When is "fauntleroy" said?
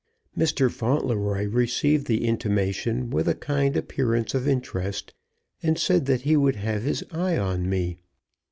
0.71-1.45